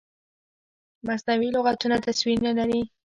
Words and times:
مصنوعي 1.07 1.49
لغتونه 1.55 1.97
تصویر 2.07 2.37
نه 2.47 2.51
لري. 2.57 2.81